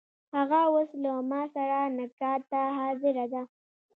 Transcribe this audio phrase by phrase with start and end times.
[0.35, 3.41] هغه اوس له ماسره نکاح ته حاضره ده.